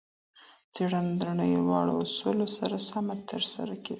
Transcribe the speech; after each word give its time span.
څېړنه 0.73 1.13
د 1.21 1.23
نړیوالو 1.39 1.93
اصولو 2.05 2.45
سره 2.57 2.75
سمه 2.89 3.15
ترسره 3.29 3.73
کیږي. 3.83 3.89